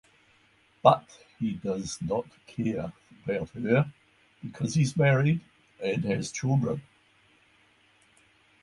[0.81, 1.07] But
[1.37, 2.91] he does not care
[3.23, 3.93] about her
[4.43, 5.41] because he is married
[5.79, 6.81] and has children.